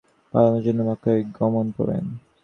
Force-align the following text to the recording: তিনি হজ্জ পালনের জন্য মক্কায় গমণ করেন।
তিনি 0.03 0.09
হজ্জ 0.23 0.33
পালনের 0.33 0.63
জন্য 0.67 0.79
মক্কায় 0.89 1.21
গমণ 1.39 1.65
করেন। 1.77 2.03